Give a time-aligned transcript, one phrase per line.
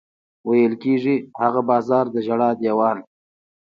[0.47, 2.97] ویل کېږي هغه بازار د ژړا دېوال.